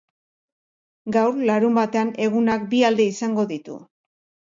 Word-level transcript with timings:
Gaur, 1.17 1.37
larunbatean, 1.51 2.11
egunak 2.29 2.69
bi 2.75 2.83
alde 2.91 3.11
izango 3.15 3.49
ditu. 3.57 3.81